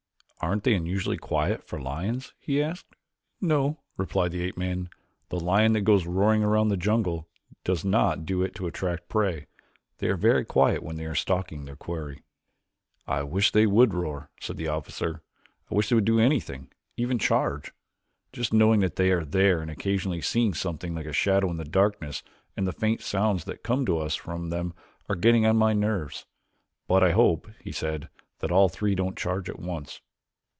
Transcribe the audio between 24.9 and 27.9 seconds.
are getting on my nerves. But I hope," he